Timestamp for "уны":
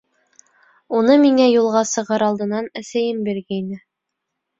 0.99-1.17